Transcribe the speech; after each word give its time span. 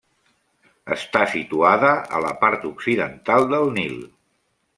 Està 0.95 1.21
situada 1.33 1.91
a 2.17 2.23
la 2.25 2.33
part 2.45 2.67
occidental 2.71 3.47
del 3.53 3.71
Nil. 3.79 3.99